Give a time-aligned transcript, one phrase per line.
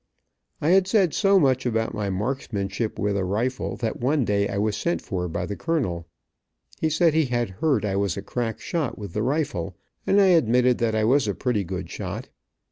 [0.61, 4.57] I had said so much about my marksmanship with a rifle, that one day I
[4.57, 6.07] was sent for by the colonel.
[6.79, 9.75] He said he had heard I was a crack shot with the rifle,
[10.07, 12.29] and I admitted that I was a pretty good shot.